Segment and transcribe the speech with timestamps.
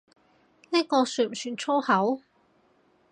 [0.71, 2.21] 呢個算唔算粗口？